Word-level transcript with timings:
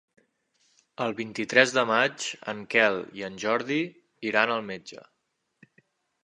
El 1.03 1.11
vint-i-tres 1.19 1.73
de 1.75 1.83
maig 1.89 2.25
en 2.53 2.63
Quel 2.71 2.97
i 3.19 3.27
en 3.31 3.37
Jordi 3.45 3.79
iran 4.31 4.55
al 4.55 4.65
metge. 4.73 5.07